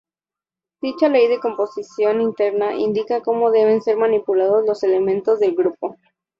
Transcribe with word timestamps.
Dicha 0.81 1.09
ley 1.09 1.27
de 1.27 1.39
composición 1.39 2.21
interna 2.21 2.73
indica 2.75 3.21
cómo 3.21 3.51
deben 3.51 3.83
ser 3.83 3.97
manipulados 3.97 4.65
los 4.65 4.81
elementos 4.81 5.37
del 5.37 5.53
grupo. 5.55 5.95